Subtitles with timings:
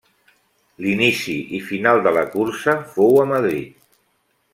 [0.85, 3.77] L'inici i final de la cursa fou a Madrid.